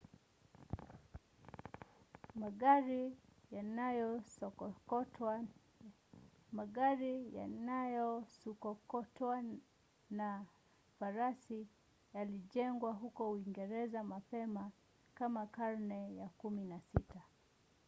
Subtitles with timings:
[6.53, 10.31] magari yanayosukokotwana
[10.99, 11.59] farasi
[12.13, 14.71] yalijengwa huko uingereza mapema
[15.15, 16.77] kama karne ya 16